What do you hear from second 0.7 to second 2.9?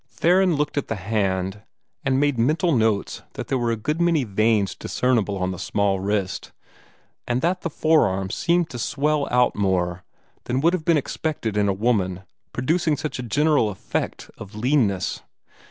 at the hand, and made mental